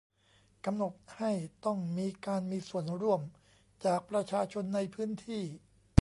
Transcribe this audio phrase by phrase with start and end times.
[0.65, 1.31] กำหนดให้
[1.65, 3.21] ต้องมีการมีส่วนร่วม
[3.85, 5.43] จากประชาชนในพื้นที่